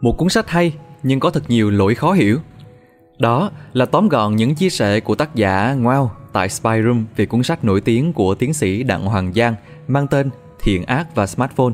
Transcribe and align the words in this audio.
Một 0.00 0.18
cuốn 0.18 0.28
sách 0.28 0.50
hay 0.50 0.74
nhưng 1.02 1.20
có 1.20 1.30
thật 1.30 1.42
nhiều 1.48 1.70
lỗi 1.70 1.94
khó 1.94 2.12
hiểu. 2.12 2.38
Đó 3.18 3.50
là 3.72 3.86
tóm 3.86 4.08
gọn 4.08 4.36
những 4.36 4.54
chia 4.54 4.70
sẻ 4.70 5.00
của 5.00 5.14
tác 5.14 5.34
giả 5.34 5.74
Ngoao 5.74 6.10
tại 6.32 6.48
Spy 6.48 6.82
Room 6.84 7.06
về 7.16 7.26
cuốn 7.26 7.42
sách 7.42 7.64
nổi 7.64 7.80
tiếng 7.80 8.12
của 8.12 8.34
tiến 8.34 8.54
sĩ 8.54 8.82
Đặng 8.82 9.06
Hoàng 9.06 9.32
Giang 9.32 9.54
mang 9.88 10.06
tên 10.06 10.30
Thiện 10.60 10.84
ác 10.84 11.14
và 11.14 11.26
Smartphone. 11.26 11.72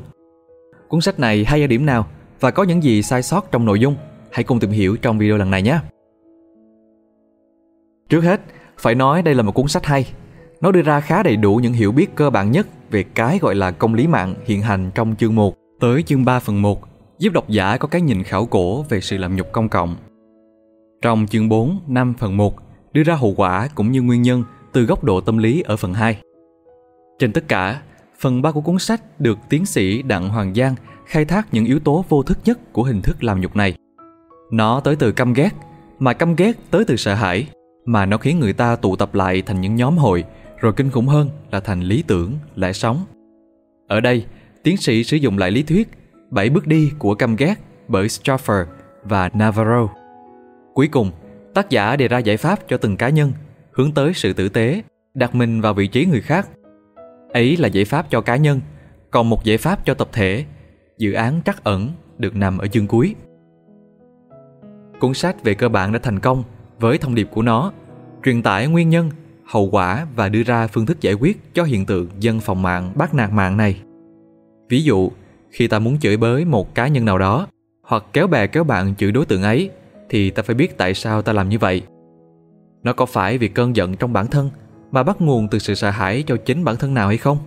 Cuốn 0.89 1.01
sách 1.01 1.19
này 1.19 1.45
hay 1.45 1.61
ở 1.61 1.67
điểm 1.67 1.87
nào 1.87 2.07
và 2.41 2.51
có 2.51 2.63
những 2.63 2.83
gì 2.83 3.03
sai 3.03 3.23
sót 3.23 3.53
trong 3.53 3.65
nội 3.65 3.81
dung? 3.81 3.97
Hãy 4.31 4.45
cùng 4.45 4.61
tìm 4.61 4.71
hiểu 4.71 4.97
trong 4.97 5.19
video 5.19 5.37
lần 5.37 5.51
này 5.51 5.63
nhé. 5.63 5.79
Trước 8.09 8.21
hết, 8.21 8.41
phải 8.79 8.95
nói 8.95 9.23
đây 9.23 9.35
là 9.35 9.43
một 9.43 9.53
cuốn 9.53 9.69
sách 9.69 9.87
hay. 9.87 10.13
Nó 10.61 10.73
đưa 10.73 10.83
ra 10.83 11.01
khá 11.01 11.23
đầy 11.23 11.37
đủ 11.37 11.57
những 11.57 11.73
hiểu 11.73 11.93
biết 11.93 12.15
cơ 12.15 12.31
bản 12.31 12.51
nhất 12.51 12.67
về 12.91 13.03
cái 13.03 13.39
gọi 13.39 13.55
là 13.55 13.71
công 13.71 13.95
lý 13.95 14.07
mạng 14.07 14.35
hiện 14.45 14.63
hành 14.63 14.91
trong 14.95 15.15
chương 15.17 15.35
1 15.35 15.55
tới 15.81 16.03
chương 16.03 16.25
3 16.25 16.39
phần 16.39 16.63
1, 16.63 16.92
giúp 17.23 17.33
độc 17.33 17.49
giả 17.49 17.77
có 17.77 17.89
cái 17.89 18.01
nhìn 18.01 18.23
khảo 18.23 18.47
cổ 18.47 18.83
về 18.83 19.01
sự 19.01 19.19
làm 19.19 19.37
nhục 19.37 19.53
công 19.53 19.69
cộng. 19.69 19.97
Trong 21.03 21.27
chương 21.27 21.49
4, 21.49 21.81
5 21.87 22.15
phần 22.19 22.37
1, 22.37 22.55
đưa 22.93 23.03
ra 23.03 23.15
hậu 23.15 23.35
quả 23.37 23.69
cũng 23.75 23.93
như 23.93 24.03
nguyên 24.03 24.23
nhân 24.23 24.45
từ 24.73 24.85
góc 24.85 25.05
độ 25.05 25.21
tâm 25.21 25.39
lý 25.39 25.63
ở 25.63 25.77
phần 25.77 25.95
2. 25.95 26.19
Trên 27.19 27.33
tất 27.33 27.49
cả, 27.49 27.83
phần 28.21 28.43
3 28.43 28.51
của 28.51 28.61
cuốn 28.61 28.79
sách 28.79 29.21
được 29.21 29.39
tiến 29.49 29.67
sĩ 29.67 30.03
Đặng 30.03 30.29
Hoàng 30.29 30.55
Giang 30.55 30.75
khai 31.07 31.25
thác 31.25 31.55
những 31.55 31.65
yếu 31.65 31.79
tố 31.79 32.05
vô 32.09 32.23
thức 32.23 32.39
nhất 32.45 32.73
của 32.73 32.83
hình 32.83 33.03
thức 33.03 33.25
làm 33.25 33.41
nhục 33.41 33.57
này. 33.57 33.75
Nó 34.53 34.81
tới 34.81 34.97
từ 34.97 35.13
căm 35.13 35.33
ghét, 35.33 35.51
mà 35.99 36.13
căm 36.13 36.37
ghét 36.37 36.53
tới 36.71 36.85
từ 36.85 36.97
sợ 36.97 37.15
hãi, 37.15 37.49
mà 37.85 38.07
nó 38.07 38.19
khiến 38.19 38.41
người 38.41 38.53
ta 38.53 38.77
tụ 38.77 38.97
tập 38.97 39.15
lại 39.15 39.43
thành 39.43 39.61
những 39.61 39.77
nhóm 39.77 39.97
hội, 39.97 40.25
rồi 40.61 40.73
kinh 40.73 40.91
khủng 40.91 41.07
hơn 41.07 41.31
là 41.51 41.61
thành 41.61 41.83
lý 41.83 42.05
tưởng, 42.07 42.33
lẽ 42.57 42.73
sống. 42.73 43.05
Ở 43.89 44.01
đây, 44.01 44.25
tiến 44.63 44.77
sĩ 44.77 45.05
sử 45.05 45.17
dụng 45.17 45.39
lại 45.39 45.51
lý 45.51 45.63
thuyết 45.63 45.89
bảy 46.33 46.51
bước 46.51 46.67
đi 46.67 46.93
của 46.99 47.15
căm 47.15 47.37
ghét 47.37 47.55
bởi 47.89 48.07
Straffer 48.07 48.65
và 49.05 49.31
Navarro. 49.35 49.89
Cuối 50.75 50.89
cùng, 50.89 51.11
tác 51.55 51.71
giả 51.71 51.97
đề 51.97 52.09
ra 52.09 52.19
giải 52.19 52.37
pháp 52.37 52.59
cho 52.69 52.77
từng 52.77 52.97
cá 52.97 53.09
nhân, 53.09 53.33
hướng 53.73 53.93
tới 53.93 54.13
sự 54.15 54.33
tử 54.33 54.49
tế, 54.49 54.83
đặt 55.15 55.35
mình 55.35 55.61
vào 55.61 55.75
vị 55.75 55.87
trí 55.87 56.07
người 56.07 56.21
khác. 56.21 56.49
Ấy 57.33 57.57
là 57.57 57.69
giải 57.69 57.85
pháp 57.85 58.07
cho 58.11 58.21
cá 58.21 58.37
nhân, 58.37 58.61
còn 59.11 59.31
một 59.31 59.45
giải 59.45 59.59
pháp 59.59 59.87
cho 59.87 59.95
tập 59.95 60.09
thể, 60.13 60.45
dự 60.99 61.13
án 61.13 61.41
trắc 61.45 61.65
ẩn 61.65 61.89
được 62.19 62.37
nằm 62.37 62.59
ở 62.59 62.67
chương 62.67 62.87
cuối. 62.87 63.15
Cuốn 65.01 65.15
sách 65.15 65.45
về 65.45 65.55
cơ 65.55 65.69
bản 65.69 65.93
đã 65.93 65.99
thành 66.03 66.19
công 66.19 66.43
với 66.81 66.99
thông 66.99 67.15
điệp 67.15 67.29
của 67.33 67.43
nó, 67.43 67.73
truyền 68.25 68.43
tải 68.43 68.67
nguyên 68.69 68.91
nhân, 68.91 69.11
hậu 69.45 69.69
quả 69.71 70.07
và 70.17 70.29
đưa 70.29 70.43
ra 70.43 70.67
phương 70.67 70.87
thức 70.87 71.01
giải 71.01 71.15
quyết 71.15 71.55
cho 71.55 71.65
hiện 71.65 71.87
tượng 71.87 72.09
dân 72.19 72.41
phòng 72.41 72.63
mạng 72.63 72.93
bắt 72.95 73.15
nạt 73.15 73.33
mạng 73.33 73.57
này. 73.57 73.81
Ví 74.69 74.83
dụ, 74.83 75.11
khi 75.53 75.69
ta 75.69 75.79
muốn 75.79 75.99
chửi 75.99 76.17
bới 76.17 76.45
một 76.45 76.75
cá 76.75 76.89
nhân 76.89 77.05
nào 77.05 77.19
đó, 77.19 77.47
hoặc 77.83 78.05
kéo 78.13 78.27
bè 78.27 78.47
kéo 78.47 78.65
bạn 78.65 78.95
chửi 78.95 79.13
đối 79.13 79.27
tượng 79.27 79.43
ấy, 79.43 79.71
thì 80.09 80.31
ta 80.31 80.43
phải 80.43 80.55
biết 80.55 80.79
tại 80.79 80.95
sao 80.95 81.23
ta 81.23 81.33
làm 81.33 81.49
như 81.49 81.59
vậy. 81.59 81.83
Nó 82.83 82.93
có 82.93 83.07
phải 83.07 83.39
vì 83.39 83.49
cơn 83.49 83.77
giận 83.77 83.97
trong 83.97 84.13
bản 84.13 84.27
thân 84.27 84.51
mà 84.91 85.03
bắt 85.03 85.21
nguồn 85.21 85.49
từ 85.49 85.59
sự 85.59 85.75
sợ 85.75 85.91
hãi 85.91 86.25
cho 86.27 86.37
chính 86.37 86.65
bản 86.65 86.77
thân 86.77 86.95
nào 86.95 87.09
hay 87.09 87.17
không? 87.17 87.39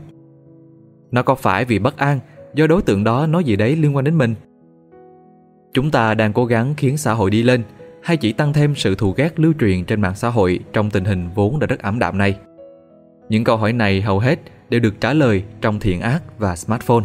Nó 1.12 1.23
có 1.23 1.36
phải 1.36 1.66
vì 1.66 1.80
bất 1.80 1.97
an 1.97 2.20
do 2.53 2.67
đối 2.67 2.81
tượng 2.81 3.03
đó 3.03 3.28
nói 3.28 3.44
gì 3.44 3.56
đấy 3.56 3.75
liên 3.75 3.95
quan 3.95 4.06
đến 4.06 4.17
mình? 4.17 4.36
Chúng 5.73 5.92
ta 5.92 6.14
đang 6.14 6.34
cố 6.34 6.45
gắng 6.45 6.73
khiến 6.78 6.97
xã 6.97 7.14
hội 7.14 7.30
đi 7.30 7.44
lên 7.44 7.64
hay 8.03 8.17
chỉ 8.17 8.34
tăng 8.34 8.53
thêm 8.53 8.75
sự 8.75 8.95
thù 8.95 9.12
ghét 9.12 9.40
lưu 9.40 9.53
truyền 9.59 9.86
trên 9.86 10.02
mạng 10.02 10.16
xã 10.16 10.30
hội 10.30 10.59
trong 10.73 10.90
tình 10.90 11.06
hình 11.06 11.30
vốn 11.36 11.59
đã 11.59 11.67
rất 11.67 11.80
ảm 11.80 12.00
đạm 12.00 12.17
này? 12.17 12.38
Những 13.30 13.44
câu 13.44 13.58
hỏi 13.58 13.73
này 13.73 14.02
hầu 14.02 14.19
hết 14.19 14.40
đều 14.69 14.80
được 14.80 15.02
trả 15.02 15.14
lời 15.14 15.44
trong 15.62 15.80
thiện 15.80 16.02
ác 16.02 16.40
và 16.40 16.56
smartphone. 16.56 17.03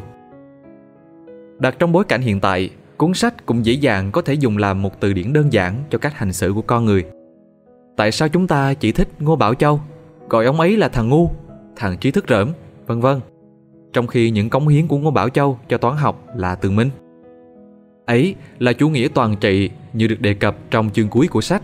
Đặt 1.61 1.79
trong 1.79 1.93
bối 1.93 2.05
cảnh 2.05 2.21
hiện 2.21 2.41
tại, 2.41 2.71
cuốn 2.97 3.15
sách 3.15 3.47
cũng 3.47 3.67
dễ 3.67 3.73
dàng 3.73 4.13
có 4.13 4.23
thể 4.23 4.35
dùng 4.35 4.57
làm 4.57 4.83
một 4.83 5.01
từ 5.01 5.13
điển 5.13 5.33
đơn 5.33 5.53
giản 5.53 5.75
cho 5.91 5.99
cách 5.99 6.15
hành 6.15 6.33
xử 6.33 6.53
của 6.55 6.63
con 6.63 6.85
người. 6.85 7.05
Tại 7.97 8.13
sao 8.13 8.29
chúng 8.29 8.47
ta 8.47 8.75
chỉ 8.75 8.93
thích 8.93 9.09
Ngô 9.19 9.37
Bảo 9.37 9.55
Châu, 9.55 9.81
gọi 10.29 10.45
ông 10.47 10.61
ấy 10.61 10.77
là 10.77 10.89
thằng 10.89 11.09
ngu, 11.09 11.31
thằng 11.77 11.97
trí 11.99 12.11
thức 12.11 12.25
rỡm, 12.29 12.49
vân 12.87 13.01
vân, 13.01 13.21
trong 13.93 14.07
khi 14.07 14.31
những 14.31 14.51
cống 14.51 14.69
hiến 14.69 14.87
của 14.87 14.99
Ngô 14.99 15.11
Bảo 15.11 15.29
Châu 15.29 15.59
cho 15.69 15.79
toán 15.79 15.97
học 15.97 16.27
là 16.37 16.55
tường 16.55 16.77
minh. 16.77 16.91
Ấy 18.07 18.35
là 18.59 18.73
chủ 18.73 18.89
nghĩa 18.89 19.09
toàn 19.15 19.37
trị 19.41 19.71
như 19.93 20.07
được 20.07 20.21
đề 20.21 20.35
cập 20.35 20.57
trong 20.71 20.91
chương 20.91 21.09
cuối 21.09 21.29
của 21.29 21.41
sách. 21.41 21.63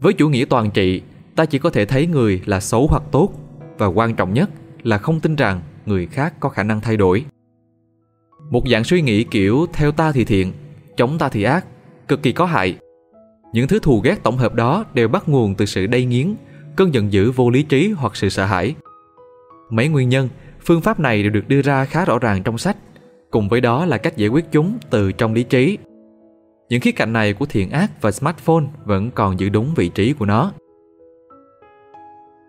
Với 0.00 0.12
chủ 0.12 0.28
nghĩa 0.28 0.44
toàn 0.44 0.70
trị, 0.70 1.02
ta 1.36 1.44
chỉ 1.44 1.58
có 1.58 1.70
thể 1.70 1.84
thấy 1.84 2.06
người 2.06 2.42
là 2.46 2.60
xấu 2.60 2.86
hoặc 2.86 3.02
tốt 3.10 3.32
và 3.78 3.86
quan 3.86 4.14
trọng 4.14 4.34
nhất 4.34 4.50
là 4.82 4.98
không 4.98 5.20
tin 5.20 5.36
rằng 5.36 5.60
người 5.86 6.06
khác 6.06 6.34
có 6.40 6.48
khả 6.48 6.62
năng 6.62 6.80
thay 6.80 6.96
đổi. 6.96 7.24
Một 8.52 8.68
dạng 8.68 8.84
suy 8.84 9.02
nghĩ 9.02 9.24
kiểu 9.24 9.66
theo 9.72 9.92
ta 9.92 10.12
thì 10.12 10.24
thiện, 10.24 10.52
chống 10.96 11.18
ta 11.18 11.28
thì 11.28 11.42
ác, 11.42 11.66
cực 12.08 12.22
kỳ 12.22 12.32
có 12.32 12.44
hại. 12.44 12.76
Những 13.52 13.68
thứ 13.68 13.78
thù 13.78 14.00
ghét 14.00 14.22
tổng 14.22 14.36
hợp 14.36 14.54
đó 14.54 14.84
đều 14.94 15.08
bắt 15.08 15.28
nguồn 15.28 15.54
từ 15.54 15.64
sự 15.64 15.86
đầy 15.86 16.04
nghiến, 16.04 16.34
cơn 16.76 16.94
giận 16.94 17.12
dữ 17.12 17.30
vô 17.30 17.50
lý 17.50 17.62
trí 17.62 17.90
hoặc 17.96 18.16
sự 18.16 18.28
sợ 18.28 18.44
hãi. 18.44 18.74
Mấy 19.70 19.88
nguyên 19.88 20.08
nhân, 20.08 20.28
phương 20.60 20.80
pháp 20.80 21.00
này 21.00 21.22
đều 21.22 21.32
được 21.32 21.48
đưa 21.48 21.62
ra 21.62 21.84
khá 21.84 22.04
rõ 22.04 22.18
ràng 22.18 22.42
trong 22.42 22.58
sách, 22.58 22.76
cùng 23.30 23.48
với 23.48 23.60
đó 23.60 23.86
là 23.86 23.98
cách 23.98 24.16
giải 24.16 24.28
quyết 24.28 24.44
chúng 24.52 24.78
từ 24.90 25.12
trong 25.12 25.34
lý 25.34 25.42
trí. 25.42 25.78
Những 26.68 26.80
khía 26.80 26.92
cạnh 26.92 27.12
này 27.12 27.32
của 27.32 27.46
thiện 27.46 27.70
ác 27.70 28.02
và 28.02 28.10
smartphone 28.10 28.64
vẫn 28.84 29.10
còn 29.10 29.40
giữ 29.40 29.48
đúng 29.48 29.74
vị 29.76 29.88
trí 29.88 30.12
của 30.12 30.26
nó. 30.26 30.52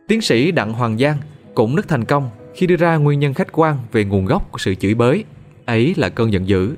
Tiến 0.08 0.22
sĩ 0.22 0.52
Đặng 0.52 0.74
Hoàng 0.74 0.98
Giang 0.98 1.18
cũng 1.54 1.76
rất 1.76 1.88
thành 1.88 2.06
công 2.06 2.30
khi 2.56 2.68
đưa 2.68 2.76
ra 2.76 2.96
nguyên 2.98 3.20
nhân 3.20 3.34
khách 3.34 3.52
quan 3.52 3.78
về 3.92 4.06
nguồn 4.06 4.26
gốc 4.26 4.52
của 4.52 4.58
sự 4.58 4.76
chửi 4.76 4.94
bới 4.94 5.24
ấy 5.66 5.94
là 5.98 6.10
cơn 6.10 6.34
giận 6.34 6.48
dữ. 6.48 6.76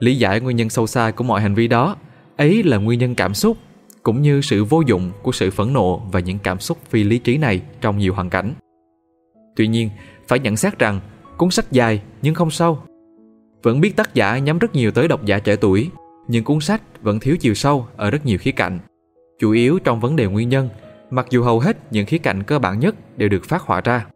Lý 0.00 0.16
giải 0.16 0.40
nguyên 0.40 0.56
nhân 0.56 0.70
sâu 0.70 0.86
xa 0.86 1.10
của 1.10 1.24
mọi 1.24 1.40
hành 1.40 1.54
vi 1.54 1.68
đó, 1.68 1.96
ấy 2.36 2.62
là 2.62 2.76
nguyên 2.76 2.98
nhân 2.98 3.14
cảm 3.14 3.34
xúc, 3.34 3.56
cũng 4.02 4.22
như 4.22 4.40
sự 4.40 4.64
vô 4.64 4.82
dụng 4.86 5.10
của 5.22 5.32
sự 5.32 5.50
phẫn 5.50 5.72
nộ 5.72 5.96
và 6.12 6.20
những 6.20 6.38
cảm 6.38 6.60
xúc 6.60 6.78
phi 6.88 7.04
lý 7.04 7.18
trí 7.18 7.38
này 7.38 7.62
trong 7.80 7.98
nhiều 7.98 8.14
hoàn 8.14 8.30
cảnh. 8.30 8.54
Tuy 9.56 9.68
nhiên, 9.68 9.90
phải 10.28 10.38
nhận 10.38 10.56
xét 10.56 10.78
rằng, 10.78 11.00
cuốn 11.36 11.50
sách 11.50 11.72
dài 11.72 12.02
nhưng 12.22 12.34
không 12.34 12.50
sâu. 12.50 12.78
Vẫn 13.62 13.80
biết 13.80 13.96
tác 13.96 14.14
giả 14.14 14.38
nhắm 14.38 14.58
rất 14.58 14.74
nhiều 14.74 14.90
tới 14.90 15.08
độc 15.08 15.24
giả 15.24 15.38
trẻ 15.38 15.56
tuổi, 15.56 15.90
nhưng 16.28 16.44
cuốn 16.44 16.60
sách 16.60 16.82
vẫn 17.02 17.20
thiếu 17.20 17.36
chiều 17.36 17.54
sâu 17.54 17.86
ở 17.96 18.10
rất 18.10 18.26
nhiều 18.26 18.38
khía 18.38 18.52
cạnh. 18.52 18.78
Chủ 19.38 19.50
yếu 19.50 19.78
trong 19.78 20.00
vấn 20.00 20.16
đề 20.16 20.26
nguyên 20.26 20.48
nhân, 20.48 20.68
mặc 21.10 21.26
dù 21.30 21.42
hầu 21.42 21.60
hết 21.60 21.92
những 21.92 22.06
khía 22.06 22.18
cạnh 22.18 22.42
cơ 22.42 22.58
bản 22.58 22.80
nhất 22.80 23.18
đều 23.18 23.28
được 23.28 23.44
phát 23.44 23.62
họa 23.62 23.80
ra. 23.80 24.06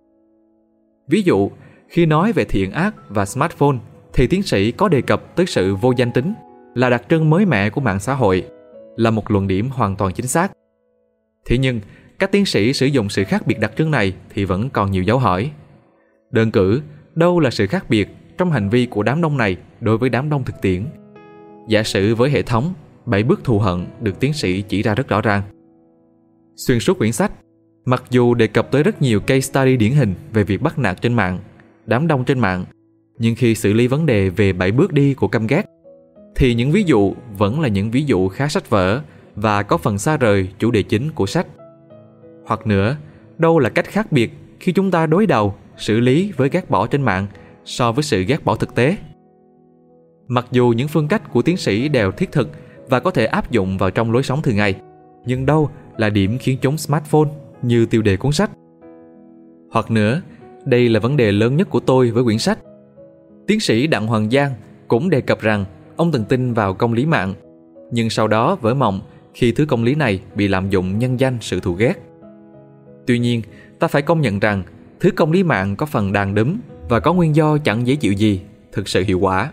Ví 1.09 1.23
dụ 1.23 1.51
khi 1.93 2.07
nói 2.07 2.33
về 2.33 2.45
thiện 2.45 2.71
ác 2.71 2.95
và 3.09 3.27
smartphone 3.27 3.77
thì 4.13 4.27
tiến 4.27 4.43
sĩ 4.43 4.73
có 4.73 4.89
đề 4.89 5.03
cập 5.03 5.37
tới 5.37 5.47
sự 5.47 5.75
vô 5.75 5.93
danh 5.97 6.13
tính 6.13 6.35
là 6.75 6.91
đặc 6.91 7.03
trưng 7.09 7.31
mới 7.31 7.47
mẻ 7.47 7.71
của 7.71 7.81
mạng 7.81 8.01
xã 8.01 8.15
hội, 8.15 8.45
là 8.97 9.11
một 9.11 9.31
luận 9.31 9.49
điểm 9.49 9.71
hoàn 9.71 9.97
toàn 9.97 10.13
chính 10.13 10.27
xác. 10.27 10.53
Thế 11.47 11.59
nhưng, 11.59 11.81
các 12.19 12.33
tiến 12.33 12.47
sĩ 12.47 12.73
sử 12.73 12.87
dụng 12.87 13.09
sự 13.09 13.25
khác 13.25 13.47
biệt 13.47 13.61
đặc 13.61 13.73
trưng 13.77 13.91
này 13.91 14.15
thì 14.35 14.45
vẫn 14.45 14.71
còn 14.71 14.91
nhiều 14.91 15.03
dấu 15.03 15.19
hỏi. 15.19 15.51
Đơn 16.31 16.51
cử, 16.51 16.83
đâu 17.15 17.41
là 17.41 17.51
sự 17.51 17.67
khác 17.67 17.91
biệt 17.91 18.09
trong 18.39 18.53
hành 18.53 18.69
vi 18.69 18.87
của 18.87 19.03
đám 19.03 19.23
đông 19.23 19.37
này 19.37 19.57
đối 19.81 19.99
với 19.99 20.11
đám 20.11 20.31
đông 20.31 20.45
thực 20.45 20.63
tiễn? 20.63 20.85
Giả 21.69 21.83
sử 21.83 22.15
với 22.15 22.31
hệ 22.31 22.43
thống, 22.43 22.75
bảy 23.07 23.23
bước 23.23 23.45
thù 23.45 23.59
hận 23.59 23.87
được 24.01 24.21
tiến 24.21 24.33
sĩ 24.33 24.63
chỉ 24.63 24.83
ra 24.83 24.95
rất 24.95 25.09
rõ 25.09 25.21
ràng. 25.21 25.43
Xuyên 26.57 26.81
suốt 26.81 26.99
quyển 26.99 27.13
sách, 27.13 27.33
mặc 27.85 28.05
dù 28.11 28.35
đề 28.35 28.47
cập 28.47 28.71
tới 28.71 28.83
rất 28.83 29.03
nhiều 29.03 29.21
case 29.21 29.41
study 29.41 29.77
điển 29.77 29.93
hình 29.93 30.15
về 30.33 30.45
việc 30.45 30.63
bắt 30.63 30.79
nạt 30.79 31.03
trên 31.03 31.15
mạng 31.15 31.39
đám 31.87 32.07
đông 32.07 32.25
trên 32.25 32.39
mạng. 32.39 32.65
Nhưng 33.19 33.35
khi 33.35 33.55
xử 33.55 33.73
lý 33.73 33.87
vấn 33.87 34.07
đề 34.07 34.29
về 34.29 34.53
bảy 34.53 34.73
bước 34.73 34.93
đi 34.93 35.15
của 35.15 35.29
căm 35.29 35.47
ghét 35.47 35.67
thì 36.35 36.55
những 36.55 36.73
ví 36.73 36.83
dụ 36.83 37.15
vẫn 37.39 37.61
là 37.61 37.69
những 37.69 37.91
ví 37.91 38.05
dụ 38.05 38.29
khá 38.29 38.49
sách 38.49 38.71
vở 38.71 39.03
và 39.37 39.63
có 39.63 39.77
phần 39.77 39.99
xa 39.99 40.17
rời 40.17 40.49
chủ 40.59 40.71
đề 40.71 40.83
chính 40.83 41.11
của 41.11 41.27
sách. 41.27 41.47
Hoặc 42.47 42.67
nữa, 42.67 42.97
đâu 43.39 43.59
là 43.59 43.69
cách 43.69 43.85
khác 43.85 44.13
biệt 44.13 44.33
khi 44.61 44.73
chúng 44.73 44.91
ta 44.91 45.07
đối 45.07 45.27
đầu 45.27 45.55
xử 45.77 46.01
lý 46.01 46.33
với 46.37 46.49
ghét 46.49 46.71
bỏ 46.71 46.87
trên 46.87 47.03
mạng 47.03 47.27
so 47.65 47.93
với 47.93 48.03
sự 48.03 48.23
ghét 48.23 48.45
bỏ 48.45 48.57
thực 48.57 48.75
tế? 48.75 48.97
Mặc 50.29 50.47
dù 50.51 50.75
những 50.77 50.89
phương 50.89 51.09
cách 51.09 51.33
của 51.33 51.43
tiến 51.43 51.57
sĩ 51.57 51.89
đều 51.89 52.11
thiết 52.11 52.33
thực 52.33 52.49
và 52.89 53.01
có 53.01 53.11
thể 53.11 53.27
áp 53.27 53.51
dụng 53.51 53.79
vào 53.79 53.91
trong 53.91 54.13
lối 54.13 54.23
sống 54.23 54.43
thường 54.43 54.57
ngày, 54.57 54.81
nhưng 55.27 55.47
đâu 55.47 55.71
là 55.97 56.11
điểm 56.11 56.39
khiến 56.41 56.59
chúng 56.63 56.79
smartphone 56.79 57.29
như 57.63 57.87
tiêu 57.87 58.03
đề 58.03 58.17
cuốn 58.17 58.33
sách? 58.33 58.51
Hoặc 59.71 59.91
nữa 59.91 60.23
đây 60.65 60.89
là 60.89 61.01
vấn 61.01 61.17
đề 61.17 61.33
lớn 61.33 61.57
nhất 61.57 61.71
của 61.71 61.81
tôi 61.81 62.11
với 62.11 62.25
quyển 62.25 62.39
sách. 62.39 62.59
Tiến 63.47 63.61
sĩ 63.61 63.87
Đặng 63.87 64.07
Hoàng 64.07 64.31
Giang 64.31 64.53
cũng 64.89 65.11
đề 65.11 65.21
cập 65.21 65.41
rằng 65.41 65.65
ông 65.97 66.13
từng 66.13 66.25
tin 66.25 66.53
vào 66.53 66.75
công 66.75 66.93
lý 66.93 67.07
mạng, 67.07 67.35
nhưng 67.91 68.11
sau 68.11 68.29
đó 68.29 68.57
vỡ 68.61 68.75
mộng 68.75 69.01
khi 69.35 69.53
thứ 69.53 69.67
công 69.67 69.85
lý 69.85 69.95
này 69.95 70.21
bị 70.35 70.49
lạm 70.49 70.71
dụng 70.71 70.99
nhân 70.99 71.21
danh 71.21 71.39
sự 71.41 71.61
thù 71.61 71.73
ghét. 71.73 71.95
Tuy 73.07 73.19
nhiên, 73.19 73.43
ta 73.79 73.89
phải 73.89 74.03
công 74.03 74.21
nhận 74.21 74.39
rằng 74.39 74.63
thứ 75.01 75.11
công 75.11 75.33
lý 75.33 75.43
mạng 75.43 75.77
có 75.77 75.87
phần 75.87 76.13
đàn 76.13 76.35
đúm 76.35 76.57
và 76.89 77.01
có 77.01 77.13
nguyên 77.13 77.37
do 77.37 77.59
chẳng 77.59 77.87
dễ 77.87 77.97
chịu 77.97 78.13
gì, 78.13 78.41
thực 78.73 78.89
sự 78.89 79.03
hiệu 79.07 79.19
quả. 79.19 79.51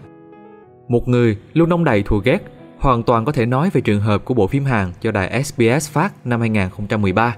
Một 0.88 1.08
người 1.08 1.38
luôn 1.54 1.70
nông 1.70 1.84
đầy 1.84 2.04
thù 2.04 2.22
ghét 2.26 2.40
hoàn 2.78 3.04
toàn 3.04 3.26
có 3.26 3.32
thể 3.32 3.46
nói 3.46 3.70
về 3.74 3.82
trường 3.82 4.02
hợp 4.02 4.26
của 4.26 4.34
bộ 4.34 4.48
phim 4.48 4.66
Hàn 4.66 4.92
do 5.02 5.12
đài 5.12 5.44
SBS 5.44 5.90
phát 5.92 6.28
năm 6.28 6.40
2013. 6.40 7.36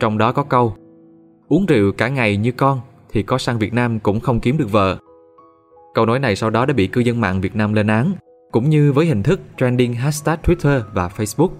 Trong 0.00 0.18
đó 0.18 0.32
có 0.32 0.42
câu 0.42 0.76
Uống 1.48 1.66
rượu 1.66 1.92
cả 1.92 2.08
ngày 2.08 2.36
như 2.36 2.52
con 2.52 2.80
thì 3.14 3.22
có 3.22 3.38
sang 3.38 3.58
Việt 3.58 3.72
Nam 3.72 3.98
cũng 3.98 4.20
không 4.20 4.40
kiếm 4.40 4.58
được 4.58 4.72
vợ. 4.72 4.98
Câu 5.94 6.06
nói 6.06 6.18
này 6.18 6.36
sau 6.36 6.50
đó 6.50 6.66
đã 6.66 6.72
bị 6.74 6.86
cư 6.86 7.00
dân 7.00 7.20
mạng 7.20 7.40
Việt 7.40 7.56
Nam 7.56 7.72
lên 7.72 7.86
án, 7.86 8.12
cũng 8.52 8.70
như 8.70 8.92
với 8.92 9.06
hình 9.06 9.22
thức 9.22 9.40
trending 9.56 9.92
hashtag 9.92 10.38
Twitter 10.42 10.80
và 10.92 11.08
Facebook. 11.08 11.50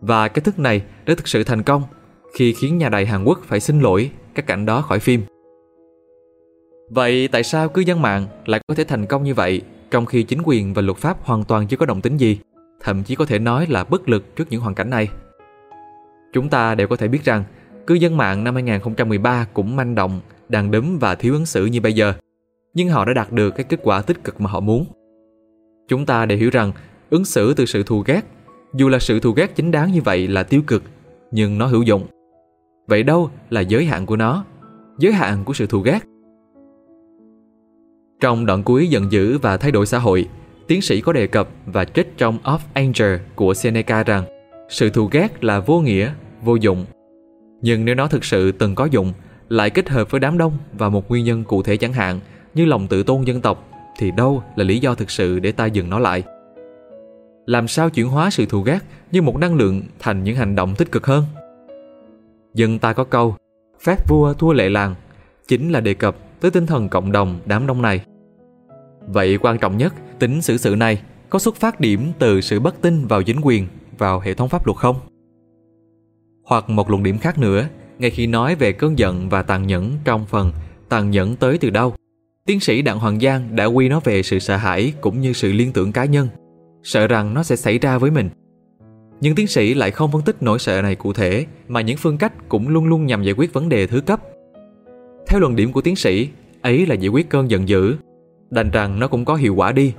Và 0.00 0.28
cái 0.28 0.42
thức 0.42 0.58
này 0.58 0.82
đã 1.06 1.14
thực 1.14 1.28
sự 1.28 1.44
thành 1.44 1.62
công 1.62 1.82
khi 2.34 2.52
khiến 2.52 2.78
nhà 2.78 2.88
đài 2.88 3.06
Hàn 3.06 3.24
Quốc 3.24 3.40
phải 3.44 3.60
xin 3.60 3.80
lỗi 3.80 4.10
các 4.34 4.46
cảnh 4.46 4.66
đó 4.66 4.80
khỏi 4.80 4.98
phim. 4.98 5.22
Vậy 6.90 7.28
tại 7.28 7.42
sao 7.42 7.68
cư 7.68 7.80
dân 7.80 8.02
mạng 8.02 8.26
lại 8.46 8.60
có 8.66 8.74
thể 8.74 8.84
thành 8.84 9.06
công 9.06 9.24
như 9.24 9.34
vậy 9.34 9.62
trong 9.90 10.06
khi 10.06 10.22
chính 10.22 10.40
quyền 10.44 10.74
và 10.74 10.82
luật 10.82 10.98
pháp 10.98 11.16
hoàn 11.24 11.44
toàn 11.44 11.66
chưa 11.66 11.76
có 11.76 11.86
động 11.86 12.00
tính 12.00 12.16
gì, 12.16 12.38
thậm 12.80 13.02
chí 13.02 13.14
có 13.14 13.24
thể 13.24 13.38
nói 13.38 13.66
là 13.68 13.84
bất 13.84 14.08
lực 14.08 14.36
trước 14.36 14.44
những 14.50 14.60
hoàn 14.60 14.74
cảnh 14.74 14.90
này? 14.90 15.08
Chúng 16.32 16.48
ta 16.48 16.74
đều 16.74 16.88
có 16.88 16.96
thể 16.96 17.08
biết 17.08 17.24
rằng 17.24 17.44
cư 17.86 17.94
dân 17.94 18.16
mạng 18.16 18.44
năm 18.44 18.54
2013 18.54 19.46
cũng 19.54 19.76
manh 19.76 19.94
động, 19.94 20.20
đàn 20.48 20.70
đấm 20.70 20.98
và 20.98 21.14
thiếu 21.14 21.32
ứng 21.32 21.46
xử 21.46 21.66
như 21.66 21.80
bây 21.80 21.92
giờ, 21.92 22.12
nhưng 22.74 22.88
họ 22.88 23.04
đã 23.04 23.12
đạt 23.12 23.32
được 23.32 23.50
cái 23.50 23.64
kết 23.64 23.80
quả 23.82 24.02
tích 24.02 24.24
cực 24.24 24.40
mà 24.40 24.50
họ 24.50 24.60
muốn. 24.60 24.86
Chúng 25.88 26.06
ta 26.06 26.26
đều 26.26 26.38
hiểu 26.38 26.50
rằng 26.50 26.72
ứng 27.10 27.24
xử 27.24 27.54
từ 27.54 27.66
sự 27.66 27.82
thù 27.82 28.02
ghét, 28.06 28.20
dù 28.74 28.88
là 28.88 28.98
sự 28.98 29.20
thù 29.20 29.32
ghét 29.32 29.56
chính 29.56 29.70
đáng 29.70 29.92
như 29.92 30.02
vậy 30.02 30.28
là 30.28 30.42
tiêu 30.42 30.62
cực, 30.66 30.82
nhưng 31.30 31.58
nó 31.58 31.66
hữu 31.66 31.82
dụng. 31.82 32.06
Vậy 32.86 33.02
đâu 33.02 33.30
là 33.50 33.60
giới 33.60 33.84
hạn 33.84 34.06
của 34.06 34.16
nó? 34.16 34.44
Giới 34.98 35.12
hạn 35.12 35.44
của 35.44 35.52
sự 35.52 35.66
thù 35.66 35.80
ghét? 35.80 35.98
Trong 38.20 38.46
đoạn 38.46 38.62
cuối 38.62 38.88
giận 38.88 39.12
dữ 39.12 39.38
và 39.38 39.56
thay 39.56 39.72
đổi 39.72 39.86
xã 39.86 39.98
hội, 39.98 40.28
tiến 40.66 40.82
sĩ 40.82 41.00
có 41.00 41.12
đề 41.12 41.26
cập 41.26 41.48
và 41.66 41.84
trích 41.84 42.16
trong 42.16 42.38
Of 42.42 42.58
Anger 42.72 43.20
của 43.34 43.54
Seneca 43.54 44.02
rằng 44.02 44.24
sự 44.68 44.90
thù 44.90 45.08
ghét 45.12 45.44
là 45.44 45.60
vô 45.60 45.80
nghĩa, 45.80 46.12
vô 46.42 46.54
dụng. 46.54 46.84
Nhưng 47.62 47.84
nếu 47.84 47.94
nó 47.94 48.06
thực 48.06 48.24
sự 48.24 48.52
từng 48.52 48.74
có 48.74 48.84
dụng, 48.84 49.12
lại 49.54 49.70
kết 49.70 49.88
hợp 49.88 50.10
với 50.10 50.20
đám 50.20 50.38
đông 50.38 50.52
và 50.72 50.88
một 50.88 51.08
nguyên 51.08 51.24
nhân 51.24 51.44
cụ 51.44 51.62
thể 51.62 51.76
chẳng 51.76 51.92
hạn 51.92 52.20
như 52.54 52.64
lòng 52.64 52.86
tự 52.86 53.02
tôn 53.02 53.22
dân 53.22 53.40
tộc, 53.40 53.68
thì 53.98 54.10
đâu 54.10 54.42
là 54.56 54.64
lý 54.64 54.78
do 54.78 54.94
thực 54.94 55.10
sự 55.10 55.38
để 55.38 55.52
ta 55.52 55.66
dừng 55.66 55.90
nó 55.90 55.98
lại? 55.98 56.22
Làm 57.46 57.68
sao 57.68 57.90
chuyển 57.90 58.08
hóa 58.08 58.30
sự 58.30 58.46
thù 58.46 58.60
ghét 58.60 58.78
như 59.12 59.22
một 59.22 59.38
năng 59.38 59.54
lượng 59.54 59.82
thành 59.98 60.24
những 60.24 60.36
hành 60.36 60.54
động 60.54 60.74
tích 60.74 60.92
cực 60.92 61.06
hơn? 61.06 61.24
Dân 62.54 62.78
ta 62.78 62.92
có 62.92 63.04
câu, 63.04 63.36
phép 63.80 64.08
vua 64.08 64.32
thua 64.32 64.52
lệ 64.52 64.68
làng, 64.68 64.94
chính 65.48 65.70
là 65.70 65.80
đề 65.80 65.94
cập 65.94 66.16
tới 66.40 66.50
tinh 66.50 66.66
thần 66.66 66.88
cộng 66.88 67.12
đồng 67.12 67.38
đám 67.46 67.66
đông 67.66 67.82
này. 67.82 68.04
Vậy 69.06 69.38
quan 69.38 69.58
trọng 69.58 69.76
nhất, 69.76 69.94
tính 70.18 70.42
xử 70.42 70.56
sự 70.56 70.76
này 70.76 71.02
có 71.30 71.38
xuất 71.38 71.56
phát 71.56 71.80
điểm 71.80 72.12
từ 72.18 72.40
sự 72.40 72.60
bất 72.60 72.80
tin 72.80 73.06
vào 73.06 73.22
chính 73.22 73.40
quyền, 73.42 73.66
vào 73.98 74.20
hệ 74.20 74.34
thống 74.34 74.48
pháp 74.48 74.66
luật 74.66 74.76
không? 74.76 74.96
Hoặc 76.44 76.70
một 76.70 76.90
luận 76.90 77.02
điểm 77.02 77.18
khác 77.18 77.38
nữa, 77.38 77.68
ngay 77.98 78.10
khi 78.10 78.26
nói 78.26 78.54
về 78.54 78.72
cơn 78.72 78.98
giận 78.98 79.28
và 79.28 79.42
tàn 79.42 79.66
nhẫn 79.66 79.92
trong 80.04 80.26
phần 80.26 80.52
tàn 80.88 81.10
nhẫn 81.10 81.36
tới 81.36 81.58
từ 81.58 81.70
đâu, 81.70 81.94
tiến 82.46 82.60
sĩ 82.60 82.82
Đặng 82.82 82.98
Hoàng 82.98 83.20
Giang 83.20 83.56
đã 83.56 83.64
quy 83.64 83.88
nó 83.88 84.00
về 84.04 84.22
sự 84.22 84.38
sợ 84.38 84.56
hãi 84.56 84.92
cũng 85.00 85.20
như 85.20 85.32
sự 85.32 85.52
liên 85.52 85.72
tưởng 85.72 85.92
cá 85.92 86.04
nhân, 86.04 86.28
sợ 86.82 87.06
rằng 87.06 87.34
nó 87.34 87.42
sẽ 87.42 87.56
xảy 87.56 87.78
ra 87.78 87.98
với 87.98 88.10
mình. 88.10 88.28
Nhưng 89.20 89.34
tiến 89.34 89.46
sĩ 89.46 89.74
lại 89.74 89.90
không 89.90 90.12
phân 90.12 90.22
tích 90.22 90.36
nỗi 90.40 90.58
sợ 90.58 90.82
này 90.82 90.94
cụ 90.94 91.12
thể, 91.12 91.46
mà 91.68 91.80
những 91.80 91.96
phương 91.96 92.18
cách 92.18 92.32
cũng 92.48 92.68
luôn 92.68 92.86
luôn 92.86 93.06
nhằm 93.06 93.22
giải 93.22 93.34
quyết 93.38 93.52
vấn 93.52 93.68
đề 93.68 93.86
thứ 93.86 94.00
cấp. 94.00 94.20
Theo 95.26 95.40
luận 95.40 95.56
điểm 95.56 95.72
của 95.72 95.80
tiến 95.80 95.96
sĩ, 95.96 96.28
ấy 96.62 96.86
là 96.86 96.94
giải 96.94 97.08
quyết 97.08 97.28
cơn 97.28 97.50
giận 97.50 97.68
dữ. 97.68 97.94
Đành 98.50 98.70
rằng 98.70 98.98
nó 98.98 99.08
cũng 99.08 99.24
có 99.24 99.34
hiệu 99.34 99.54
quả 99.54 99.72
đi. 99.72 99.92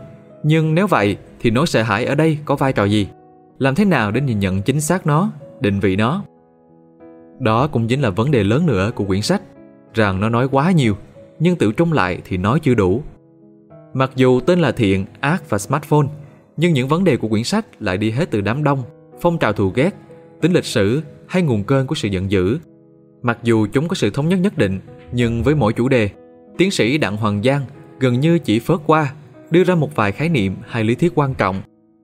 Nhưng 0.44 0.76
nếu 0.76 0.88
vậy 0.88 1.18
thì 1.40 1.50
nỗi 1.50 1.68
sợ 1.68 1.84
hãi 1.84 2.06
ở 2.06 2.16
đây 2.16 2.38
có 2.46 2.56
vai 2.56 2.74
trò 2.74 2.84
gì? 2.84 3.08
Làm 3.60 3.76
thế 3.76 3.86
nào 3.86 4.12
để 4.12 4.22
nhìn 4.22 4.40
nhận 4.40 4.62
chính 4.62 4.82
xác 4.82 5.08
nó, 5.08 5.32
định 5.60 5.80
vị 5.80 5.96
nó? 5.96 6.24
Đó 7.40 7.68
cũng 7.68 7.88
chính 7.88 8.02
là 8.02 8.10
vấn 8.10 8.32
đề 8.32 8.44
lớn 8.44 8.66
nữa 8.66 8.92
của 8.96 9.06
quyển 9.06 9.22
sách, 9.22 9.42
rằng 9.94 10.20
nó 10.20 10.30
nói 10.30 10.48
quá 10.52 10.72
nhiều, 10.72 10.96
nhưng 11.40 11.56
tự 11.56 11.72
trung 11.72 11.94
lại 11.94 12.22
thì 12.26 12.38
nói 12.38 12.60
chưa 12.60 12.74
đủ. 12.74 13.04
Mặc 13.94 14.12
dù 14.16 14.40
tên 14.40 14.60
là 14.60 14.72
thiện, 14.72 15.06
ác 15.20 15.50
và 15.50 15.58
smartphone, 15.58 16.08
nhưng 16.58 16.74
những 16.74 16.88
vấn 16.88 17.04
đề 17.04 17.18
của 17.18 17.28
quyển 17.28 17.44
sách 17.44 17.66
lại 17.80 17.98
đi 17.98 18.12
hết 18.12 18.32
từ 18.32 18.42
đám 18.42 18.64
đông, 18.64 18.84
phong 19.22 19.38
trào 19.38 19.54
thù 19.54 19.70
ghét, 19.70 19.96
tính 20.42 20.54
lịch 20.54 20.66
sử 20.66 21.02
hay 21.28 21.42
nguồn 21.42 21.64
cơn 21.64 21.88
của 21.88 21.96
sự 21.96 22.08
giận 22.08 22.32
dữ. 22.32 22.58
Mặc 23.22 23.38
dù 23.44 23.68
chúng 23.74 23.88
có 23.88 23.96
sự 23.96 24.10
thống 24.10 24.30
nhất 24.30 24.40
nhất 24.40 24.58
định, 24.58 24.80
nhưng 25.12 25.44
với 25.44 25.56
mỗi 25.56 25.74
chủ 25.74 25.88
đề, 25.88 26.10
tiến 26.58 26.72
sĩ 26.72 26.98
Đặng 26.98 27.18
Hoàng 27.18 27.44
Giang 27.44 27.62
gần 28.00 28.20
như 28.20 28.40
chỉ 28.40 28.60
phớt 28.60 28.80
qua, 28.86 29.14
đưa 29.52 29.64
ra 29.64 29.76
một 29.76 29.96
vài 29.96 30.12
khái 30.12 30.30
niệm 30.30 30.56
hay 30.68 30.84
lý 30.84 30.96
thuyết 30.96 31.12
quan 31.16 31.34
trọng, 31.34 31.62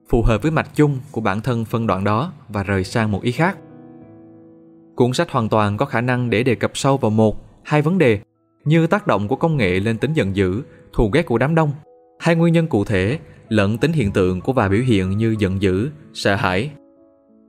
phù 0.08 0.22
hợp 0.22 0.42
với 0.42 0.50
mạch 0.50 0.68
chung 0.74 0.98
của 1.10 1.20
bản 1.20 1.40
thân 1.40 1.64
phân 1.64 1.86
đoạn 1.86 2.04
đó 2.04 2.32
và 2.48 2.62
rời 2.62 2.84
sang 2.84 3.12
một 3.12 3.22
ý 3.22 3.32
khác. 3.32 3.58
Cuốn 4.94 5.12
sách 5.12 5.30
hoàn 5.30 5.48
toàn 5.48 5.76
có 5.76 5.86
khả 5.86 6.00
năng 6.00 6.30
để 6.30 6.42
đề 6.42 6.54
cập 6.54 6.70
sâu 6.74 6.96
vào 6.96 7.10
một, 7.10 7.36
hai 7.64 7.82
vấn 7.82 7.98
đề 7.98 8.18
như 8.64 8.86
tác 8.86 9.06
động 9.06 9.28
của 9.28 9.36
công 9.36 9.56
nghệ 9.56 9.80
lên 9.80 9.98
tính 9.98 10.12
giận 10.12 10.36
dữ, 10.36 10.62
thù 10.92 11.10
ghét 11.12 11.26
của 11.26 11.38
đám 11.38 11.54
đông, 11.54 11.72
hai 12.20 12.36
nguyên 12.36 12.52
nhân 12.52 12.66
cụ 12.66 12.84
thể 12.84 13.18
lẫn 13.48 13.78
tính 13.78 13.92
hiện 13.92 14.12
tượng 14.12 14.40
của 14.40 14.52
vài 14.52 14.68
biểu 14.68 14.82
hiện 14.82 15.16
như 15.16 15.36
giận 15.38 15.62
dữ, 15.62 15.90
sợ 16.14 16.34
hãi. 16.34 16.70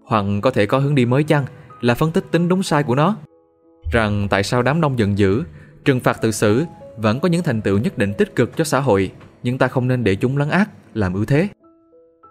Hoặc 0.05 0.25
có 0.41 0.51
thể 0.51 0.65
có 0.65 0.79
hướng 0.79 0.95
đi 0.95 1.05
mới 1.05 1.23
chăng 1.23 1.45
là 1.81 1.95
phân 1.95 2.11
tích 2.11 2.25
tính 2.31 2.47
đúng 2.47 2.63
sai 2.63 2.83
của 2.83 2.95
nó. 2.95 3.15
Rằng 3.91 4.27
tại 4.29 4.43
sao 4.43 4.61
đám 4.61 4.81
đông 4.81 4.99
giận 4.99 5.17
dữ, 5.17 5.43
trừng 5.85 5.99
phạt 5.99 6.21
tự 6.21 6.31
xử 6.31 6.65
vẫn 6.97 7.19
có 7.19 7.29
những 7.29 7.43
thành 7.43 7.61
tựu 7.61 7.77
nhất 7.77 7.97
định 7.97 8.13
tích 8.17 8.35
cực 8.35 8.57
cho 8.57 8.63
xã 8.63 8.79
hội, 8.79 9.11
nhưng 9.43 9.57
ta 9.57 9.67
không 9.67 9.87
nên 9.87 10.03
để 10.03 10.15
chúng 10.15 10.37
lấn 10.37 10.49
ác, 10.49 10.69
làm 10.93 11.13
ưu 11.13 11.25
thế. 11.25 11.47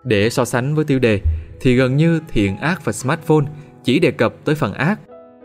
Để 0.04 0.30
so 0.30 0.44
sánh 0.44 0.74
với 0.74 0.84
tiêu 0.84 0.98
đề, 0.98 1.20
thì 1.60 1.76
gần 1.76 1.96
như 1.96 2.20
thiện 2.28 2.56
ác 2.56 2.84
và 2.84 2.92
smartphone 2.92 3.44
chỉ 3.84 3.98
đề 3.98 4.10
cập 4.10 4.34
tới 4.44 4.54
phần 4.54 4.72
ác, 4.72 5.00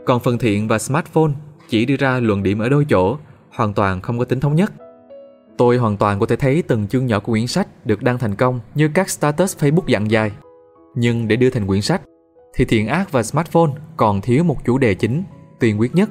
còn 0.06 0.20
phần 0.20 0.38
thiện 0.38 0.68
và 0.68 0.80
smartphone 0.80 1.32
chỉ 1.70 1.86
đưa 1.86 1.96
ra 1.96 2.20
luận 2.20 2.44
điểm 2.44 2.60
ở 2.60 2.70
đôi 2.70 2.86
chỗ, 2.90 3.18
hoàn 3.50 3.74
toàn 3.74 4.02
không 4.02 4.20
có 4.20 4.26
tính 4.26 4.40
thống 4.40 4.56
nhất. 4.56 4.74
Tôi 5.58 5.78
hoàn 5.78 5.98
toàn 5.98 6.20
có 6.20 6.26
thể 6.26 6.36
thấy 6.36 6.64
từng 6.68 6.88
chương 6.88 7.06
nhỏ 7.06 7.20
của 7.20 7.32
quyển 7.32 7.48
sách 7.48 7.86
được 7.86 8.04
đăng 8.04 8.18
thành 8.18 8.36
công 8.36 8.60
như 8.76 8.90
các 8.94 9.10
status 9.10 9.58
Facebook 9.58 9.88
dặn 9.88 10.12
dài. 10.12 10.32
Nhưng 10.96 11.28
để 11.28 11.36
đưa 11.36 11.50
thành 11.50 11.68
quyển 11.68 11.82
sách, 11.82 12.02
thì 12.54 12.66
thiện 12.66 12.88
ác 12.88 13.12
và 13.12 13.24
smartphone 13.24 13.72
còn 13.98 14.22
thiếu 14.22 14.44
một 14.44 14.66
chủ 14.66 14.78
đề 14.78 14.94
chính, 14.94 15.24
tuyên 15.60 15.80
quyết 15.80 15.96
nhất. 15.96 16.10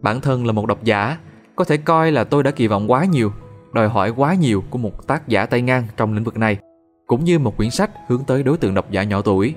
Bản 0.00 0.20
thân 0.20 0.46
là 0.46 0.52
một 0.52 0.66
độc 0.66 0.84
giả, 0.84 1.18
có 1.56 1.64
thể 1.64 1.76
coi 1.76 2.12
là 2.12 2.24
tôi 2.24 2.42
đã 2.42 2.50
kỳ 2.50 2.66
vọng 2.66 2.90
quá 2.90 3.04
nhiều, 3.04 3.32
đòi 3.72 3.88
hỏi 3.88 4.10
quá 4.10 4.34
nhiều 4.34 4.64
của 4.70 4.78
một 4.78 5.06
tác 5.06 5.28
giả 5.28 5.46
tay 5.46 5.62
ngang 5.62 5.84
trong 5.96 6.14
lĩnh 6.14 6.24
vực 6.24 6.36
này, 6.36 6.58
cũng 7.06 7.24
như 7.24 7.38
một 7.38 7.56
quyển 7.56 7.70
sách 7.70 7.90
hướng 8.08 8.24
tới 8.26 8.42
đối 8.42 8.58
tượng 8.58 8.74
độc 8.74 8.90
giả 8.90 9.02
nhỏ 9.02 9.22
tuổi. 9.22 9.54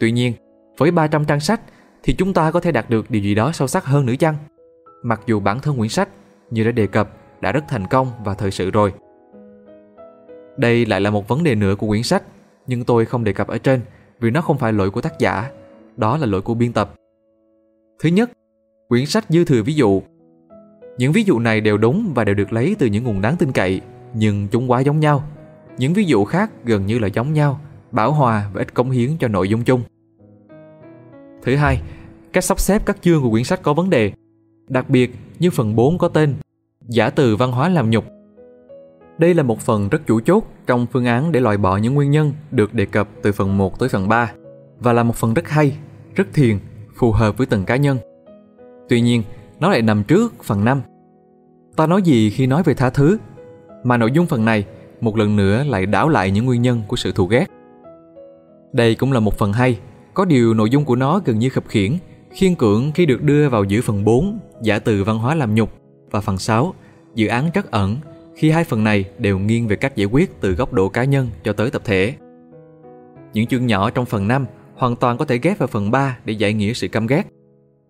Tuy 0.00 0.12
nhiên, 0.12 0.32
với 0.78 0.90
300 0.90 1.24
trang 1.24 1.40
sách 1.40 1.60
thì 2.02 2.14
chúng 2.18 2.34
ta 2.34 2.50
có 2.50 2.60
thể 2.60 2.72
đạt 2.72 2.90
được 2.90 3.10
điều 3.10 3.22
gì 3.22 3.34
đó 3.34 3.52
sâu 3.52 3.68
sắc 3.68 3.84
hơn 3.84 4.06
nữa 4.06 4.14
chăng? 4.18 4.34
Mặc 5.02 5.20
dù 5.26 5.40
bản 5.40 5.60
thân 5.60 5.78
quyển 5.78 5.88
sách, 5.88 6.08
như 6.50 6.64
đã 6.64 6.72
đề 6.72 6.86
cập, 6.86 7.16
đã 7.40 7.52
rất 7.52 7.64
thành 7.68 7.86
công 7.86 8.12
và 8.24 8.34
thời 8.34 8.50
sự 8.50 8.70
rồi. 8.70 8.92
Đây 10.56 10.86
lại 10.86 11.00
là 11.00 11.10
một 11.10 11.28
vấn 11.28 11.44
đề 11.44 11.54
nữa 11.54 11.74
của 11.74 11.88
quyển 11.88 12.02
sách, 12.02 12.22
nhưng 12.66 12.84
tôi 12.84 13.04
không 13.04 13.24
đề 13.24 13.32
cập 13.32 13.48
ở 13.48 13.58
trên 13.58 13.80
vì 14.20 14.30
nó 14.30 14.40
không 14.40 14.58
phải 14.58 14.72
lỗi 14.72 14.90
của 14.90 15.00
tác 15.00 15.18
giả, 15.18 15.50
đó 15.96 16.16
là 16.16 16.26
lỗi 16.26 16.42
của 16.42 16.54
biên 16.54 16.72
tập. 16.72 16.94
Thứ 17.98 18.08
nhất, 18.08 18.30
quyển 18.88 19.06
sách 19.06 19.24
dư 19.28 19.44
thừa 19.44 19.62
ví 19.62 19.74
dụ. 19.74 20.02
Những 20.98 21.12
ví 21.12 21.22
dụ 21.22 21.38
này 21.38 21.60
đều 21.60 21.78
đúng 21.78 22.12
và 22.14 22.24
đều 22.24 22.34
được 22.34 22.52
lấy 22.52 22.76
từ 22.78 22.86
những 22.86 23.04
nguồn 23.04 23.20
đáng 23.20 23.36
tin 23.36 23.52
cậy, 23.52 23.80
nhưng 24.14 24.48
chúng 24.48 24.70
quá 24.70 24.80
giống 24.80 25.00
nhau. 25.00 25.22
Những 25.78 25.92
ví 25.92 26.04
dụ 26.04 26.24
khác 26.24 26.50
gần 26.64 26.86
như 26.86 26.98
là 26.98 27.06
giống 27.06 27.32
nhau, 27.32 27.60
bảo 27.90 28.12
hòa 28.12 28.50
và 28.52 28.62
ít 28.62 28.74
cống 28.74 28.90
hiến 28.90 29.10
cho 29.20 29.28
nội 29.28 29.48
dung 29.48 29.64
chung. 29.64 29.82
Thứ 31.48 31.56
hai, 31.56 31.80
cách 32.32 32.44
sắp 32.44 32.60
xếp 32.60 32.82
các 32.86 32.96
chương 33.00 33.22
của 33.22 33.30
quyển 33.30 33.44
sách 33.44 33.62
có 33.62 33.74
vấn 33.74 33.90
đề. 33.90 34.12
Đặc 34.68 34.90
biệt 34.90 35.14
như 35.38 35.50
phần 35.50 35.76
4 35.76 35.98
có 35.98 36.08
tên 36.08 36.34
Giả 36.88 37.10
từ 37.10 37.36
văn 37.36 37.52
hóa 37.52 37.68
làm 37.68 37.90
nhục. 37.90 38.04
Đây 39.18 39.34
là 39.34 39.42
một 39.42 39.60
phần 39.60 39.88
rất 39.88 40.06
chủ 40.06 40.20
chốt 40.20 40.44
trong 40.66 40.86
phương 40.92 41.06
án 41.06 41.32
để 41.32 41.40
loại 41.40 41.56
bỏ 41.56 41.76
những 41.76 41.94
nguyên 41.94 42.10
nhân 42.10 42.32
được 42.50 42.74
đề 42.74 42.86
cập 42.86 43.08
từ 43.22 43.32
phần 43.32 43.58
1 43.58 43.78
tới 43.78 43.88
phần 43.88 44.08
3 44.08 44.32
và 44.80 44.92
là 44.92 45.02
một 45.02 45.16
phần 45.16 45.34
rất 45.34 45.48
hay, 45.48 45.76
rất 46.14 46.28
thiền, 46.34 46.58
phù 46.96 47.12
hợp 47.12 47.38
với 47.38 47.46
từng 47.46 47.64
cá 47.64 47.76
nhân. 47.76 47.98
Tuy 48.88 49.00
nhiên, 49.00 49.22
nó 49.60 49.70
lại 49.70 49.82
nằm 49.82 50.04
trước 50.04 50.44
phần 50.44 50.64
5. 50.64 50.82
Ta 51.76 51.86
nói 51.86 52.02
gì 52.02 52.30
khi 52.30 52.46
nói 52.46 52.62
về 52.62 52.74
tha 52.74 52.90
thứ? 52.90 53.18
Mà 53.84 53.96
nội 53.96 54.10
dung 54.12 54.26
phần 54.26 54.44
này 54.44 54.64
một 55.00 55.16
lần 55.16 55.36
nữa 55.36 55.64
lại 55.64 55.86
đảo 55.86 56.08
lại 56.08 56.30
những 56.30 56.46
nguyên 56.46 56.62
nhân 56.62 56.82
của 56.88 56.96
sự 56.96 57.12
thù 57.12 57.26
ghét. 57.26 57.46
Đây 58.72 58.94
cũng 58.94 59.12
là 59.12 59.20
một 59.20 59.38
phần 59.38 59.52
hay 59.52 59.78
có 60.18 60.24
điều 60.24 60.54
nội 60.54 60.70
dung 60.70 60.84
của 60.84 60.96
nó 60.96 61.20
gần 61.24 61.38
như 61.38 61.50
khập 61.50 61.68
khiển, 61.68 61.96
khiên 62.30 62.54
cưỡng 62.54 62.92
khi 62.94 63.06
được 63.06 63.22
đưa 63.22 63.48
vào 63.48 63.64
giữa 63.64 63.80
phần 63.80 64.04
4, 64.04 64.38
giả 64.62 64.78
từ 64.78 65.04
văn 65.04 65.18
hóa 65.18 65.34
làm 65.34 65.54
nhục, 65.54 65.72
và 66.10 66.20
phần 66.20 66.38
6, 66.38 66.74
dự 67.14 67.26
án 67.26 67.50
trắc 67.54 67.70
ẩn, 67.70 67.96
khi 68.36 68.50
hai 68.50 68.64
phần 68.64 68.84
này 68.84 69.04
đều 69.18 69.38
nghiêng 69.38 69.68
về 69.68 69.76
cách 69.76 69.96
giải 69.96 70.06
quyết 70.06 70.40
từ 70.40 70.52
góc 70.52 70.72
độ 70.72 70.88
cá 70.88 71.04
nhân 71.04 71.28
cho 71.44 71.52
tới 71.52 71.70
tập 71.70 71.82
thể. 71.84 72.14
Những 73.32 73.46
chương 73.46 73.66
nhỏ 73.66 73.90
trong 73.90 74.06
phần 74.06 74.28
5 74.28 74.46
hoàn 74.76 74.96
toàn 74.96 75.18
có 75.18 75.24
thể 75.24 75.38
ghép 75.38 75.58
vào 75.58 75.66
phần 75.66 75.90
3 75.90 76.18
để 76.24 76.32
giải 76.32 76.52
nghĩa 76.52 76.72
sự 76.72 76.88
căm 76.88 77.06
ghét. 77.06 77.22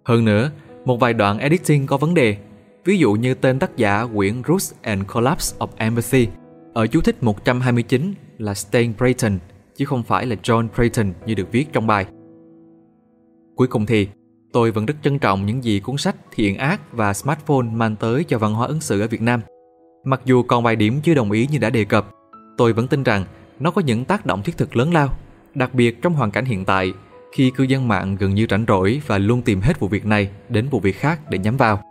Hơn 0.05 0.25
nữa, 0.25 0.51
một 0.85 1.01
vài 1.01 1.15
đoạn 1.15 1.39
editing 1.39 1.87
có 1.87 1.97
vấn 1.97 2.15
đề, 2.15 2.37
ví 2.85 2.99
dụ 2.99 3.13
như 3.13 3.35
tên 3.35 3.59
tác 3.59 3.77
giả 3.77 4.07
quyển 4.15 4.43
Roots 4.49 4.73
and 4.83 5.03
Collapse 5.15 5.57
of 5.59 5.69
Empathy 5.77 6.29
ở 6.73 6.87
chú 6.87 7.01
thích 7.01 7.23
129 7.23 8.15
là 8.39 8.55
Stan 8.55 8.93
Brayton 8.99 9.39
chứ 9.77 9.85
không 9.85 10.03
phải 10.03 10.27
là 10.27 10.37
John 10.43 10.69
Brayton 10.77 11.13
như 11.27 11.35
được 11.35 11.53
viết 11.53 11.73
trong 11.73 11.87
bài. 11.87 12.07
Cuối 13.59 13.69
cùng 13.69 13.87
thì, 13.87 14.09
tôi 14.53 14.71
vẫn 14.71 14.87
rất 14.87 14.95
trân 15.03 15.19
trọng 15.19 15.47
những 15.47 15.65
gì 15.65 15.81
cuốn 15.81 15.97
sách 15.97 16.17
Thiện 16.35 16.59
ác 16.59 16.81
và 16.93 17.15
Smartphone 17.15 17.67
mang 17.73 17.97
tới 17.97 18.25
cho 18.25 18.39
văn 18.39 18.55
hóa 18.55 18.67
ứng 18.67 18.81
xử 18.81 19.01
ở 19.01 19.09
Việt 19.09 19.23
Nam. 19.23 19.41
Mặc 20.05 20.21
dù 20.25 20.43
còn 20.43 20.63
vài 20.63 20.77
điểm 20.77 21.01
chưa 21.03 21.15
đồng 21.15 21.31
ý 21.31 21.47
như 21.51 21.59
đã 21.59 21.71
đề 21.71 21.85
cập, 21.85 22.07
tôi 22.57 22.73
vẫn 22.73 22.89
tin 22.89 23.03
rằng 23.03 23.25
nó 23.61 23.71
có 23.71 23.81
những 23.81 24.05
tác 24.05 24.27
động 24.27 24.43
thiết 24.43 24.57
thực 24.57 24.77
lớn 24.77 24.93
lao, 24.93 25.09
đặc 25.55 25.75
biệt 25.75 26.03
trong 26.03 26.15
hoàn 26.15 26.31
cảnh 26.31 26.45
hiện 26.45 26.65
tại 26.65 26.93
khi 27.33 27.51
cư 27.51 27.65
dân 27.65 27.89
mạng 27.89 28.17
gần 28.21 28.35
như 28.35 28.47
rảnh 28.51 28.65
rỗi 28.69 29.03
và 29.07 29.19
luôn 29.19 29.43
tìm 29.43 29.61
hết 29.61 29.81
vụ 29.81 29.89
việc 29.89 30.07
này 30.07 30.31
đến 30.49 30.69
vụ 30.71 30.81
việc 30.81 30.97
khác 30.97 31.21
để 31.31 31.39
nhắm 31.39 31.57
vào. 31.57 31.83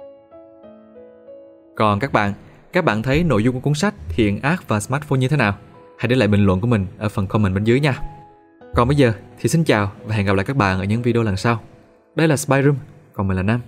Còn 1.75 1.99
các 1.99 2.13
bạn, 2.13 2.33
các 2.73 2.85
bạn 2.85 3.03
thấy 3.03 3.23
nội 3.23 3.43
dung 3.43 3.55
của 3.55 3.61
cuốn 3.61 3.73
sách 3.73 3.93
Thiện 4.09 4.41
ác 4.41 4.67
và 4.67 4.79
smartphone 4.79 5.19
như 5.19 5.27
thế 5.27 5.37
nào? 5.37 5.55
Hãy 5.97 6.07
để 6.07 6.15
lại 6.15 6.27
bình 6.27 6.45
luận 6.45 6.61
của 6.61 6.67
mình 6.67 6.85
ở 6.97 7.09
phần 7.09 7.27
comment 7.27 7.55
bên 7.55 7.63
dưới 7.63 7.79
nha. 7.79 7.99
Còn 8.77 8.87
bây 8.87 8.97
giờ 8.97 9.13
thì 9.39 9.49
xin 9.49 9.63
chào 9.63 9.91
và 10.05 10.15
hẹn 10.15 10.25
gặp 10.25 10.35
lại 10.35 10.45
các 10.45 10.57
bạn 10.57 10.79
ở 10.79 10.83
những 10.83 11.01
video 11.01 11.23
lần 11.23 11.37
sau. 11.37 11.59
Đây 12.15 12.27
là 12.27 12.37
Spy 12.37 12.61
Room, 12.63 12.75
còn 13.13 13.27
mình 13.27 13.37
là 13.37 13.43
Nam. 13.43 13.61